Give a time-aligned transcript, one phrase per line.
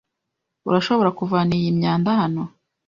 [0.69, 2.43] Urashobora kuvana iyi myanda hano?